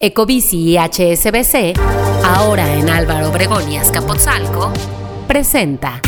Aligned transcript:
Ecobici 0.00 0.58
y 0.58 0.76
HSBC, 0.76 1.76
ahora 2.22 2.72
en 2.72 2.88
Álvaro 2.88 3.30
Obregón 3.30 3.68
y 3.68 3.78
Azcapotzalco, 3.78 4.72
presenta 5.26 6.00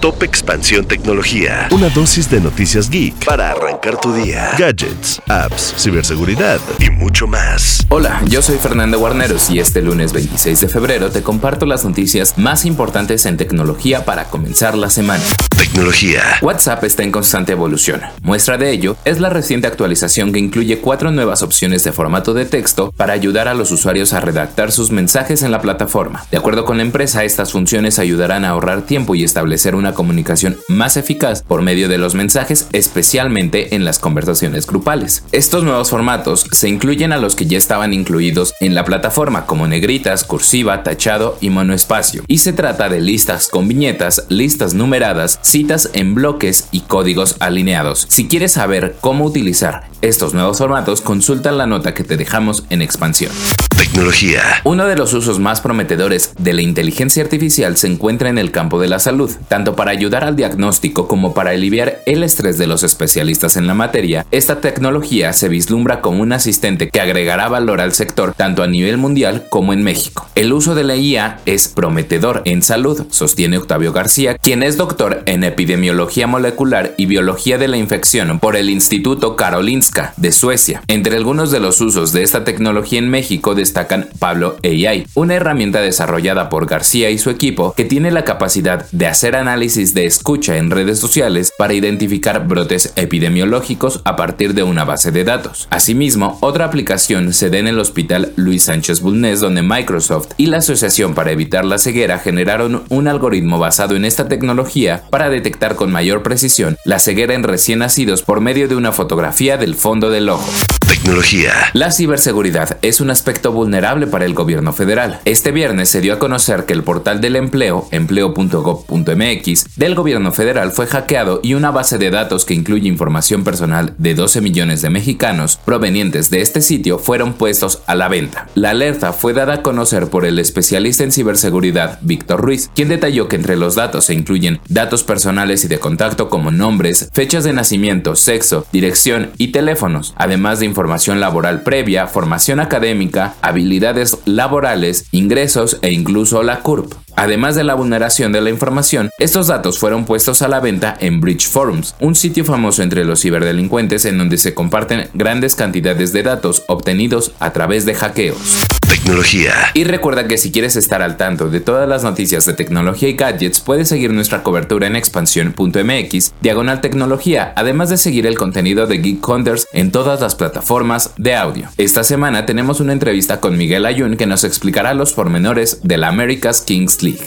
Top 0.00 0.22
Expansión 0.22 0.86
Tecnología. 0.86 1.68
Una 1.70 1.90
dosis 1.90 2.30
de 2.30 2.40
noticias 2.40 2.88
geek 2.88 3.26
para 3.26 3.50
arrancar 3.50 4.00
tu 4.00 4.14
día. 4.14 4.50
Gadgets, 4.58 5.20
apps, 5.28 5.74
ciberseguridad 5.76 6.58
y 6.78 6.88
mucho 6.88 7.26
más. 7.26 7.84
Hola, 7.90 8.22
yo 8.26 8.40
soy 8.40 8.56
Fernando 8.56 8.98
Guarneros 8.98 9.50
y 9.50 9.58
este 9.58 9.82
lunes 9.82 10.14
26 10.14 10.58
de 10.62 10.68
febrero 10.68 11.10
te 11.10 11.22
comparto 11.22 11.66
las 11.66 11.84
noticias 11.84 12.38
más 12.38 12.64
importantes 12.64 13.26
en 13.26 13.36
tecnología 13.36 14.06
para 14.06 14.24
comenzar 14.24 14.74
la 14.74 14.88
semana. 14.88 15.22
Tecnología. 15.58 16.22
WhatsApp 16.40 16.82
está 16.84 17.02
en 17.02 17.12
constante 17.12 17.52
evolución. 17.52 18.00
Muestra 18.22 18.56
de 18.56 18.70
ello 18.70 18.96
es 19.04 19.20
la 19.20 19.28
reciente 19.28 19.66
actualización 19.66 20.32
que 20.32 20.38
incluye 20.38 20.78
cuatro 20.78 21.10
nuevas 21.10 21.42
opciones 21.42 21.84
de 21.84 21.92
formato 21.92 22.32
de 22.32 22.46
texto 22.46 22.90
para 22.96 23.12
ayudar 23.12 23.48
a 23.48 23.54
los 23.54 23.70
usuarios 23.70 24.14
a 24.14 24.20
redactar 24.20 24.72
sus 24.72 24.90
mensajes 24.90 25.42
en 25.42 25.50
la 25.50 25.60
plataforma. 25.60 26.24
De 26.30 26.38
acuerdo 26.38 26.64
con 26.64 26.78
la 26.78 26.84
empresa, 26.84 27.24
estas 27.24 27.52
funciones 27.52 27.98
ayudarán 27.98 28.46
a 28.46 28.50
ahorrar 28.50 28.82
tiempo 28.82 29.14
y 29.14 29.24
establecer 29.24 29.74
una 29.74 29.89
comunicación 29.94 30.58
más 30.68 30.96
eficaz 30.96 31.42
por 31.42 31.62
medio 31.62 31.88
de 31.88 31.98
los 31.98 32.14
mensajes, 32.14 32.66
especialmente 32.72 33.74
en 33.74 33.84
las 33.84 33.98
conversaciones 33.98 34.66
grupales. 34.66 35.24
Estos 35.32 35.64
nuevos 35.64 35.90
formatos 35.90 36.46
se 36.52 36.68
incluyen 36.68 37.12
a 37.12 37.18
los 37.18 37.36
que 37.36 37.46
ya 37.46 37.58
estaban 37.58 37.92
incluidos 37.92 38.54
en 38.60 38.74
la 38.74 38.84
plataforma 38.84 39.46
como 39.46 39.66
negritas, 39.66 40.24
cursiva, 40.24 40.82
tachado 40.82 41.36
y 41.40 41.50
monoespacio, 41.50 42.22
y 42.26 42.38
se 42.38 42.52
trata 42.52 42.88
de 42.88 43.00
listas 43.00 43.48
con 43.48 43.68
viñetas, 43.68 44.24
listas 44.28 44.74
numeradas, 44.74 45.38
citas 45.42 45.90
en 45.92 46.14
bloques 46.14 46.68
y 46.70 46.80
códigos 46.80 47.36
alineados. 47.40 48.06
Si 48.08 48.28
quieres 48.28 48.52
saber 48.52 48.96
cómo 49.00 49.24
utilizar 49.24 49.88
estos 50.02 50.34
nuevos 50.34 50.58
formatos, 50.58 51.00
consulta 51.00 51.52
la 51.52 51.66
nota 51.66 51.94
que 51.94 52.04
te 52.04 52.16
dejamos 52.16 52.64
en 52.70 52.82
expansión. 52.82 53.32
Tecnología. 53.76 54.42
Uno 54.64 54.86
de 54.86 54.96
los 54.96 55.12
usos 55.14 55.38
más 55.38 55.60
prometedores 55.60 56.32
de 56.38 56.52
la 56.52 56.62
inteligencia 56.62 57.22
artificial 57.22 57.76
se 57.76 57.86
encuentra 57.86 58.28
en 58.28 58.38
el 58.38 58.50
campo 58.50 58.80
de 58.80 58.88
la 58.88 58.98
salud, 58.98 59.30
tanto 59.48 59.76
para 59.80 59.92
ayudar 59.92 60.24
al 60.24 60.36
diagnóstico 60.36 61.08
como 61.08 61.32
para 61.32 61.52
aliviar 61.52 62.02
el 62.04 62.22
estrés 62.22 62.58
de 62.58 62.66
los 62.66 62.82
especialistas 62.82 63.56
en 63.56 63.66
la 63.66 63.72
materia. 63.72 64.26
Esta 64.30 64.60
tecnología 64.60 65.32
se 65.32 65.48
vislumbra 65.48 66.02
como 66.02 66.20
un 66.20 66.34
asistente 66.34 66.90
que 66.90 67.00
agregará 67.00 67.48
valor 67.48 67.80
al 67.80 67.94
sector 67.94 68.34
tanto 68.34 68.62
a 68.62 68.66
nivel 68.66 68.98
mundial 68.98 69.46
como 69.48 69.72
en 69.72 69.82
México. 69.82 70.28
El 70.34 70.52
uso 70.52 70.74
de 70.74 70.84
la 70.84 70.96
IA 70.96 71.40
es 71.46 71.68
prometedor 71.68 72.42
en 72.44 72.60
salud, 72.60 73.06
sostiene 73.08 73.56
Octavio 73.56 73.94
García, 73.94 74.36
quien 74.36 74.62
es 74.62 74.76
doctor 74.76 75.22
en 75.24 75.44
epidemiología 75.44 76.26
molecular 76.26 76.92
y 76.98 77.06
biología 77.06 77.56
de 77.56 77.68
la 77.68 77.78
infección 77.78 78.38
por 78.38 78.56
el 78.56 78.68
Instituto 78.68 79.34
Karolinska 79.34 80.12
de 80.18 80.32
Suecia. 80.32 80.82
Entre 80.88 81.16
algunos 81.16 81.50
de 81.50 81.60
los 81.60 81.80
usos 81.80 82.12
de 82.12 82.22
esta 82.22 82.44
tecnología 82.44 82.98
en 82.98 83.08
México 83.08 83.54
destacan 83.54 84.10
Pablo 84.18 84.56
AI, 84.62 85.06
una 85.14 85.36
herramienta 85.36 85.80
desarrollada 85.80 86.50
por 86.50 86.66
García 86.66 87.08
y 87.08 87.16
su 87.16 87.30
equipo 87.30 87.72
que 87.72 87.86
tiene 87.86 88.10
la 88.10 88.24
capacidad 88.24 88.84
de 88.92 89.06
hacer 89.06 89.36
análisis 89.36 89.69
de 89.70 90.04
escucha 90.04 90.56
en 90.56 90.68
redes 90.68 90.98
sociales 90.98 91.52
para 91.56 91.74
identificar 91.74 92.48
brotes 92.48 92.92
epidemiológicos 92.96 94.00
a 94.04 94.16
partir 94.16 94.52
de 94.52 94.64
una 94.64 94.84
base 94.84 95.12
de 95.12 95.22
datos. 95.22 95.68
Asimismo, 95.70 96.38
otra 96.40 96.64
aplicación 96.64 97.32
se 97.32 97.50
da 97.50 97.58
en 97.58 97.68
el 97.68 97.78
Hospital 97.78 98.32
Luis 98.34 98.64
Sánchez 98.64 99.00
Bulnes 99.00 99.38
donde 99.38 99.62
Microsoft 99.62 100.32
y 100.36 100.46
la 100.46 100.56
Asociación 100.56 101.14
para 101.14 101.30
Evitar 101.30 101.64
la 101.64 101.78
Ceguera 101.78 102.18
generaron 102.18 102.82
un 102.88 103.06
algoritmo 103.06 103.60
basado 103.60 103.94
en 103.94 104.04
esta 104.04 104.26
tecnología 104.26 105.04
para 105.08 105.30
detectar 105.30 105.76
con 105.76 105.92
mayor 105.92 106.24
precisión 106.24 106.76
la 106.84 106.98
ceguera 106.98 107.34
en 107.34 107.44
recién 107.44 107.78
nacidos 107.78 108.22
por 108.22 108.40
medio 108.40 108.66
de 108.66 108.74
una 108.74 108.90
fotografía 108.90 109.56
del 109.56 109.76
fondo 109.76 110.10
del 110.10 110.30
ojo. 110.30 110.50
Tecnología. 110.88 111.52
La 111.72 111.92
ciberseguridad 111.92 112.78
es 112.82 113.00
un 113.00 113.10
aspecto 113.10 113.52
vulnerable 113.52 114.08
para 114.08 114.24
el 114.24 114.34
gobierno 114.34 114.72
federal. 114.72 115.20
Este 115.24 115.52
viernes 115.52 115.88
se 115.88 116.00
dio 116.00 116.14
a 116.14 116.18
conocer 116.18 116.66
que 116.66 116.72
el 116.72 116.82
portal 116.82 117.20
del 117.20 117.36
empleo, 117.36 117.86
empleo.gov.mx, 117.92 119.59
del 119.76 119.94
gobierno 119.94 120.32
federal 120.32 120.70
fue 120.72 120.86
hackeado 120.86 121.40
y 121.42 121.54
una 121.54 121.70
base 121.70 121.98
de 121.98 122.10
datos 122.10 122.44
que 122.44 122.54
incluye 122.54 122.88
información 122.88 123.44
personal 123.44 123.94
de 123.98 124.14
12 124.14 124.40
millones 124.40 124.82
de 124.82 124.90
mexicanos 124.90 125.58
provenientes 125.64 126.30
de 126.30 126.40
este 126.40 126.62
sitio 126.62 126.98
fueron 126.98 127.34
puestos 127.34 127.82
a 127.86 127.94
la 127.94 128.08
venta. 128.08 128.48
La 128.54 128.70
alerta 128.70 129.12
fue 129.12 129.32
dada 129.32 129.54
a 129.54 129.62
conocer 129.62 130.08
por 130.08 130.24
el 130.24 130.38
especialista 130.38 131.04
en 131.04 131.12
ciberseguridad 131.12 131.98
Víctor 132.02 132.40
Ruiz, 132.40 132.70
quien 132.74 132.88
detalló 132.88 133.28
que 133.28 133.36
entre 133.36 133.56
los 133.56 133.74
datos 133.74 134.06
se 134.06 134.14
incluyen 134.14 134.60
datos 134.68 135.04
personales 135.04 135.64
y 135.64 135.68
de 135.68 135.78
contacto 135.78 136.28
como 136.28 136.50
nombres, 136.50 137.08
fechas 137.12 137.44
de 137.44 137.52
nacimiento, 137.52 138.16
sexo, 138.16 138.66
dirección 138.72 139.30
y 139.38 139.48
teléfonos, 139.48 140.14
además 140.16 140.60
de 140.60 140.66
información 140.66 141.20
laboral 141.20 141.62
previa, 141.62 142.06
formación 142.06 142.60
académica, 142.60 143.34
habilidades 143.42 144.18
laborales, 144.24 145.06
ingresos 145.10 145.78
e 145.82 145.92
incluso 145.92 146.42
la 146.42 146.60
CURP. 146.60 146.92
Además 147.16 147.54
de 147.54 147.64
la 147.64 147.74
vulneración 147.74 148.32
de 148.32 148.40
la 148.40 148.50
información, 148.50 149.10
estos 149.18 149.48
datos 149.48 149.78
fueron 149.78 150.04
puestos 150.04 150.42
a 150.42 150.48
la 150.48 150.60
venta 150.60 150.96
en 151.00 151.20
Bridge 151.20 151.48
Forums, 151.48 151.94
un 152.00 152.14
sitio 152.14 152.44
famoso 152.44 152.82
entre 152.82 153.04
los 153.04 153.20
ciberdelincuentes 153.20 154.04
en 154.04 154.18
donde 154.18 154.38
se 154.38 154.54
comparten 154.54 155.08
grandes 155.14 155.54
cantidades 155.54 156.12
de 156.12 156.22
datos 156.22 156.64
obtenidos 156.68 157.32
a 157.38 157.52
través 157.52 157.84
de 157.86 157.94
hackeos. 157.94 158.79
Tecnología. 158.90 159.52
Y 159.72 159.84
recuerda 159.84 160.26
que 160.26 160.36
si 160.36 160.50
quieres 160.50 160.74
estar 160.74 161.00
al 161.00 161.16
tanto 161.16 161.48
de 161.48 161.60
todas 161.60 161.88
las 161.88 162.02
noticias 162.02 162.44
de 162.44 162.54
tecnología 162.54 163.08
y 163.08 163.12
gadgets, 163.12 163.60
puedes 163.60 163.88
seguir 163.88 164.12
nuestra 164.12 164.42
cobertura 164.42 164.88
en 164.88 164.96
expansión.mx, 164.96 166.32
diagonal 166.40 166.80
tecnología, 166.80 167.52
además 167.54 167.90
de 167.90 167.98
seguir 167.98 168.26
el 168.26 168.36
contenido 168.36 168.88
de 168.88 168.98
Geek 168.98 169.28
Hunters 169.28 169.68
en 169.72 169.92
todas 169.92 170.20
las 170.20 170.34
plataformas 170.34 171.12
de 171.18 171.36
audio. 171.36 171.68
Esta 171.76 172.02
semana 172.02 172.46
tenemos 172.46 172.80
una 172.80 172.92
entrevista 172.92 173.38
con 173.38 173.56
Miguel 173.56 173.86
Ayun 173.86 174.16
que 174.16 174.26
nos 174.26 174.42
explicará 174.42 174.92
los 174.92 175.12
pormenores 175.12 175.78
de 175.84 175.96
la 175.96 176.08
America's 176.08 176.60
Kings 176.60 177.00
League. 177.04 177.20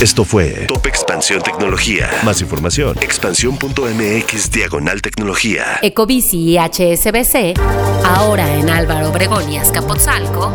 Esto 0.00 0.24
fue 0.24 0.66
Top 0.68 0.86
Expansión 0.86 1.42
Tecnología. 1.42 2.08
Más 2.24 2.40
información. 2.42 2.96
Expansión.mx 3.00 4.52
diagonal 4.52 5.02
tecnología. 5.02 5.80
Ecobici 5.82 6.50
y 6.50 6.58
HSBC, 6.58 7.58
ahora 8.04 8.54
en 8.54 8.70
Álvaro 8.70 9.10
Obregón 9.10 9.50
y 9.50 9.58
Azcapotzalco, 9.58 10.54